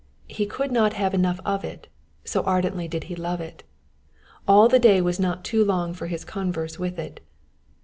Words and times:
He 0.27 0.47
could 0.47 0.71
not 0.71 0.93
have 0.93 1.13
enough 1.13 1.39
of 1.45 1.63
it, 1.63 1.87
so 2.25 2.41
ardently 2.41 2.87
did 2.87 3.03
he 3.03 3.15
love 3.15 3.39
it: 3.39 3.61
all 4.47 4.67
the 4.67 4.79
day 4.79 4.99
was 4.99 5.19
not 5.19 5.45
too 5.45 5.63
long 5.63 5.93
for 5.93 6.07
his 6.07 6.25
converse 6.25 6.79
with 6.79 6.97
it. 6.97 7.19